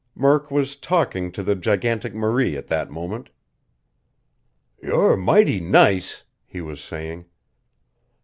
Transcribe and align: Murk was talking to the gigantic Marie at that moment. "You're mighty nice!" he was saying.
Murk 0.15 0.49
was 0.49 0.75
talking 0.75 1.31
to 1.31 1.43
the 1.43 1.53
gigantic 1.53 2.15
Marie 2.15 2.57
at 2.57 2.65
that 2.69 2.89
moment. 2.89 3.29
"You're 4.81 5.15
mighty 5.15 5.59
nice!" 5.59 6.23
he 6.47 6.59
was 6.59 6.81
saying. 6.83 7.25